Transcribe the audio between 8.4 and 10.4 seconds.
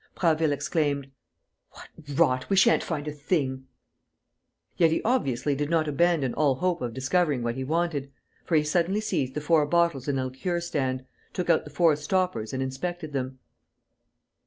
for he suddenly seized the four bottles in a